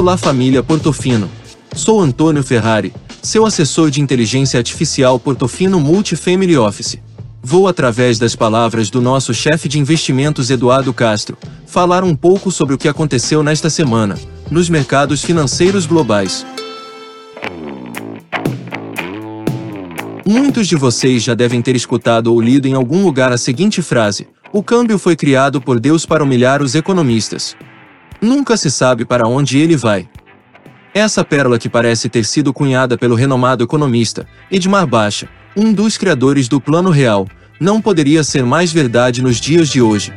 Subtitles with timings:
[0.00, 1.30] Olá família Portofino.
[1.74, 2.90] Sou Antônio Ferrari,
[3.22, 6.98] seu assessor de inteligência artificial Portofino Multifamily Office.
[7.42, 11.36] Vou, através das palavras do nosso chefe de investimentos Eduardo Castro,
[11.66, 14.18] falar um pouco sobre o que aconteceu nesta semana,
[14.50, 16.46] nos mercados financeiros globais.
[20.26, 24.26] Muitos de vocês já devem ter escutado ou lido em algum lugar a seguinte frase:
[24.50, 27.54] O câmbio foi criado por Deus para humilhar os economistas.
[28.20, 30.08] Nunca se sabe para onde ele vai.
[30.92, 36.48] Essa pérola que parece ter sido cunhada pelo renomado economista Edmar Baixa, um dos criadores
[36.48, 37.26] do Plano Real,
[37.58, 40.12] não poderia ser mais verdade nos dias de hoje.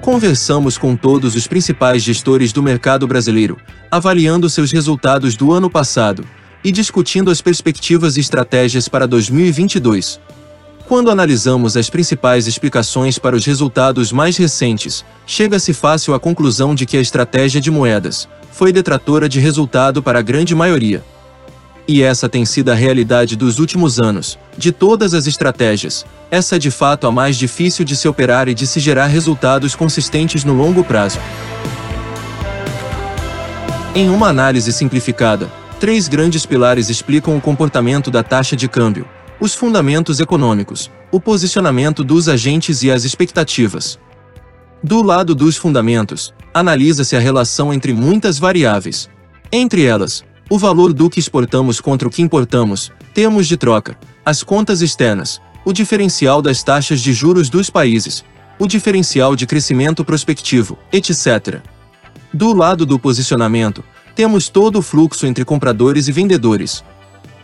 [0.00, 3.58] Conversamos com todos os principais gestores do mercado brasileiro,
[3.90, 6.24] avaliando seus resultados do ano passado
[6.64, 10.18] e discutindo as perspectivas e estratégias para 2022.
[10.88, 16.86] Quando analisamos as principais explicações para os resultados mais recentes, chega-se fácil à conclusão de
[16.86, 21.04] que a estratégia de moedas foi detratora de resultado para a grande maioria.
[21.86, 24.38] E essa tem sido a realidade dos últimos anos.
[24.56, 28.54] De todas as estratégias, essa é de fato a mais difícil de se operar e
[28.54, 31.18] de se gerar resultados consistentes no longo prazo.
[33.94, 39.06] Em uma análise simplificada, três grandes pilares explicam o comportamento da taxa de câmbio:
[39.40, 43.98] os fundamentos econômicos, o posicionamento dos agentes e as expectativas.
[44.82, 49.08] Do lado dos fundamentos, analisa-se a relação entre muitas variáveis.
[49.50, 54.42] Entre elas, o valor do que exportamos contra o que importamos, termos de troca, as
[54.42, 58.24] contas externas, o diferencial das taxas de juros dos países,
[58.58, 61.60] o diferencial de crescimento prospectivo, etc.
[62.32, 66.82] Do lado do posicionamento, temos todo o fluxo entre compradores e vendedores.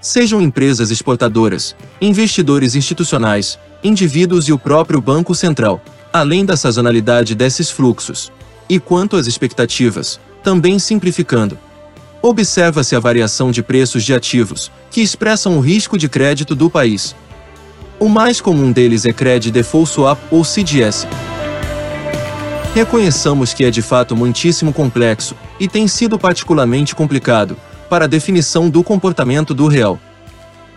[0.00, 7.70] Sejam empresas exportadoras, investidores institucionais, indivíduos e o próprio Banco Central, além da sazonalidade desses
[7.70, 8.32] fluxos.
[8.66, 11.58] E quanto às expectativas, também simplificando,
[12.22, 17.14] observa-se a variação de preços de ativos, que expressam o risco de crédito do país.
[17.98, 21.06] O mais comum deles é Credit Default Swap ou CDS.
[22.74, 27.54] Reconheçamos que é de fato muitíssimo complexo, e tem sido particularmente complicado,
[27.90, 29.98] para a definição do comportamento do real.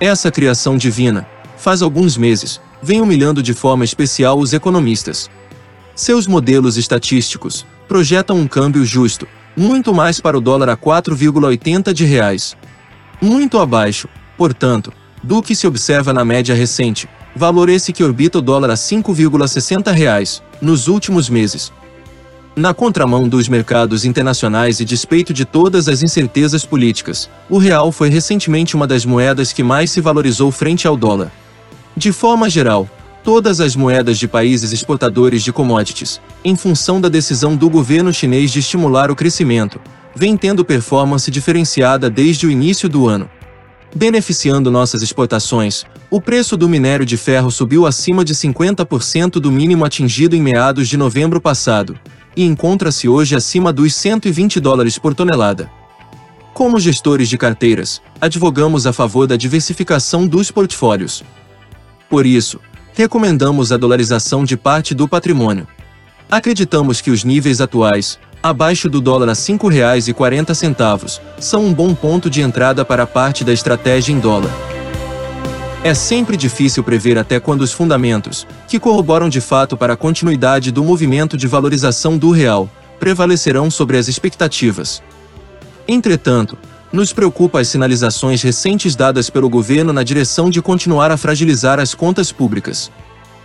[0.00, 1.26] Essa criação divina,
[1.58, 5.30] faz alguns meses, vem humilhando de forma especial os economistas.
[5.94, 12.06] Seus modelos estatísticos projetam um câmbio justo, muito mais para o dólar a 4,80 de
[12.06, 12.56] reais.
[13.20, 14.90] Muito abaixo, portanto,
[15.22, 19.92] do que se observa na média recente, valor esse que orbita o dólar a 5,60
[19.92, 21.70] reais nos últimos meses.
[22.56, 28.08] Na contramão dos mercados internacionais e despeito de todas as incertezas políticas, o real foi
[28.08, 31.32] recentemente uma das moedas que mais se valorizou frente ao dólar.
[31.96, 32.88] De forma geral,
[33.24, 38.52] todas as moedas de países exportadores de commodities, em função da decisão do governo chinês
[38.52, 39.80] de estimular o crescimento,
[40.14, 43.28] vem tendo performance diferenciada desde o início do ano.
[43.96, 49.84] Beneficiando nossas exportações, o preço do minério de ferro subiu acima de 50% do mínimo
[49.84, 51.98] atingido em meados de novembro passado,
[52.36, 55.70] e encontra-se hoje acima dos 120 dólares por tonelada.
[56.52, 61.24] Como gestores de carteiras, advogamos a favor da diversificação dos portfólios.
[62.08, 62.60] Por isso,
[62.92, 65.66] recomendamos a dolarização de parte do patrimônio.
[66.30, 72.30] Acreditamos que os níveis atuais, abaixo do dólar a R$ 5,40, são um bom ponto
[72.30, 74.73] de entrada para parte da estratégia em dólar.
[75.84, 80.72] É sempre difícil prever até quando os fundamentos, que corroboram de fato para a continuidade
[80.72, 85.02] do movimento de valorização do real, prevalecerão sobre as expectativas.
[85.86, 86.56] Entretanto,
[86.90, 91.94] nos preocupa as sinalizações recentes dadas pelo governo na direção de continuar a fragilizar as
[91.94, 92.90] contas públicas.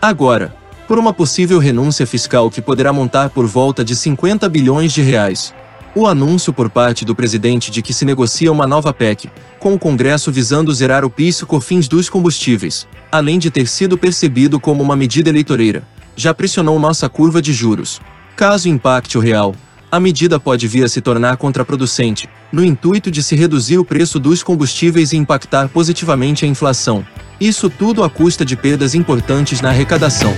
[0.00, 0.54] Agora,
[0.86, 5.52] por uma possível renúncia fiscal que poderá montar por volta de 50 bilhões de reais.
[5.92, 9.28] O anúncio por parte do presidente de que se negocia uma nova PEC,
[9.58, 13.98] com o Congresso visando zerar o PIS e COFINS dos combustíveis, além de ter sido
[13.98, 15.82] percebido como uma medida eleitoreira,
[16.14, 18.00] já pressionou nossa curva de juros.
[18.36, 19.52] Caso impacte o real,
[19.90, 24.20] a medida pode vir a se tornar contraproducente, no intuito de se reduzir o preço
[24.20, 27.04] dos combustíveis e impactar positivamente a inflação.
[27.40, 30.32] Isso tudo à custa de perdas importantes na arrecadação.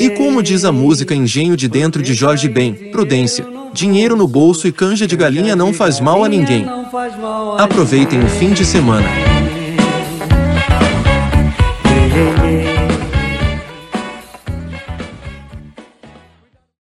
[0.00, 4.66] E como diz a música Engenho de Dentro de Jorge Ben, prudência, dinheiro no bolso
[4.66, 6.66] e canja de galinha não faz mal a ninguém.
[7.58, 9.08] Aproveitem o fim de semana.